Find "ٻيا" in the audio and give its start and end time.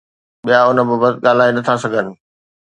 0.45-0.59